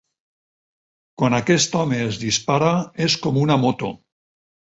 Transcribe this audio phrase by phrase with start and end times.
[1.21, 2.73] Quan aquest home es dispara
[3.09, 3.93] és com una moto.